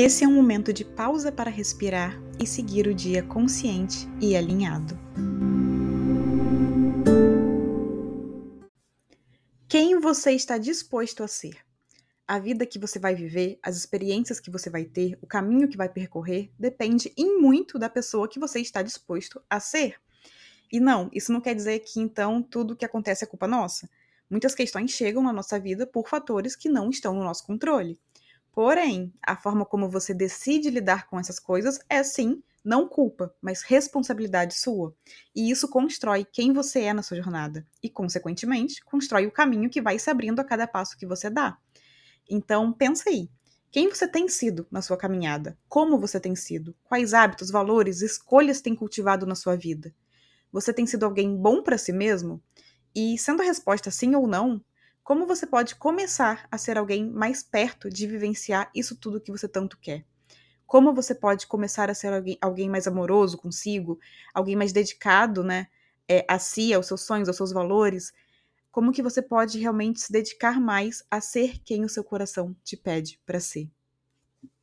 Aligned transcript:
Esse 0.00 0.22
é 0.22 0.28
um 0.28 0.32
momento 0.32 0.72
de 0.72 0.84
pausa 0.84 1.32
para 1.32 1.50
respirar 1.50 2.16
e 2.38 2.46
seguir 2.46 2.86
o 2.86 2.94
dia 2.94 3.20
consciente 3.20 4.08
e 4.20 4.36
alinhado. 4.36 4.96
Quem 9.68 9.98
você 9.98 10.30
está 10.30 10.56
disposto 10.56 11.24
a 11.24 11.26
ser? 11.26 11.56
A 12.28 12.38
vida 12.38 12.64
que 12.64 12.78
você 12.78 13.00
vai 13.00 13.16
viver, 13.16 13.58
as 13.60 13.76
experiências 13.76 14.38
que 14.38 14.52
você 14.52 14.70
vai 14.70 14.84
ter, 14.84 15.18
o 15.20 15.26
caminho 15.26 15.68
que 15.68 15.76
vai 15.76 15.88
percorrer, 15.88 16.48
depende 16.56 17.12
em 17.16 17.40
muito 17.40 17.76
da 17.76 17.90
pessoa 17.90 18.28
que 18.28 18.38
você 18.38 18.60
está 18.60 18.82
disposto 18.82 19.42
a 19.50 19.58
ser. 19.58 19.96
E 20.70 20.78
não, 20.78 21.10
isso 21.12 21.32
não 21.32 21.40
quer 21.40 21.56
dizer 21.56 21.80
que 21.80 21.98
então 21.98 22.40
tudo 22.40 22.76
que 22.76 22.84
acontece 22.84 23.24
é 23.24 23.26
culpa 23.26 23.48
nossa. 23.48 23.90
Muitas 24.30 24.54
questões 24.54 24.92
chegam 24.92 25.24
na 25.24 25.32
nossa 25.32 25.58
vida 25.58 25.88
por 25.88 26.08
fatores 26.08 26.54
que 26.54 26.68
não 26.68 26.88
estão 26.88 27.14
no 27.14 27.24
nosso 27.24 27.44
controle. 27.44 27.98
Porém, 28.58 29.14
a 29.24 29.36
forma 29.36 29.64
como 29.64 29.88
você 29.88 30.12
decide 30.12 30.68
lidar 30.68 31.06
com 31.06 31.16
essas 31.16 31.38
coisas 31.38 31.78
é 31.88 32.02
sim, 32.02 32.42
não 32.64 32.88
culpa, 32.88 33.32
mas 33.40 33.62
responsabilidade 33.62 34.54
sua. 34.54 34.92
E 35.32 35.48
isso 35.48 35.68
constrói 35.68 36.24
quem 36.24 36.52
você 36.52 36.80
é 36.80 36.92
na 36.92 37.00
sua 37.00 37.18
jornada 37.18 37.64
e, 37.80 37.88
consequentemente, 37.88 38.84
constrói 38.84 39.28
o 39.28 39.30
caminho 39.30 39.70
que 39.70 39.80
vai 39.80 39.96
se 39.96 40.10
abrindo 40.10 40.40
a 40.40 40.44
cada 40.44 40.66
passo 40.66 40.98
que 40.98 41.06
você 41.06 41.30
dá. 41.30 41.56
Então, 42.28 42.72
pensa 42.72 43.08
aí. 43.08 43.30
Quem 43.70 43.90
você 43.90 44.08
tem 44.08 44.26
sido 44.26 44.66
na 44.72 44.82
sua 44.82 44.96
caminhada? 44.96 45.56
Como 45.68 45.96
você 45.96 46.18
tem 46.18 46.34
sido? 46.34 46.74
Quais 46.82 47.14
hábitos, 47.14 47.52
valores, 47.52 48.02
escolhas 48.02 48.60
tem 48.60 48.74
cultivado 48.74 49.24
na 49.24 49.36
sua 49.36 49.54
vida? 49.54 49.94
Você 50.50 50.72
tem 50.72 50.84
sido 50.84 51.04
alguém 51.04 51.36
bom 51.36 51.62
para 51.62 51.78
si 51.78 51.92
mesmo? 51.92 52.42
E 52.92 53.16
sendo 53.18 53.40
a 53.40 53.44
resposta 53.44 53.88
sim 53.92 54.16
ou 54.16 54.26
não, 54.26 54.60
como 55.08 55.26
você 55.26 55.46
pode 55.46 55.74
começar 55.76 56.46
a 56.52 56.58
ser 56.58 56.76
alguém 56.76 57.10
mais 57.10 57.42
perto 57.42 57.88
de 57.88 58.06
vivenciar 58.06 58.70
isso 58.74 58.94
tudo 58.94 59.18
que 59.22 59.32
você 59.32 59.48
tanto 59.48 59.78
quer? 59.78 60.04
Como 60.66 60.94
você 60.94 61.14
pode 61.14 61.46
começar 61.46 61.88
a 61.90 61.94
ser 61.94 62.12
alguém, 62.12 62.36
alguém 62.42 62.68
mais 62.68 62.86
amoroso 62.86 63.38
consigo, 63.38 63.98
alguém 64.34 64.54
mais 64.54 64.70
dedicado, 64.70 65.42
né, 65.42 65.68
é, 66.06 66.26
a 66.28 66.38
si, 66.38 66.74
aos 66.74 66.88
seus 66.88 67.00
sonhos, 67.06 67.28
aos 67.28 67.38
seus 67.38 67.52
valores? 67.52 68.12
Como 68.70 68.92
que 68.92 69.02
você 69.02 69.22
pode 69.22 69.58
realmente 69.58 70.00
se 70.00 70.12
dedicar 70.12 70.60
mais 70.60 71.02
a 71.10 71.22
ser 71.22 71.58
quem 71.64 71.84
o 71.86 71.88
seu 71.88 72.04
coração 72.04 72.54
te 72.62 72.76
pede 72.76 73.18
para 73.26 73.40
ser? 73.40 73.70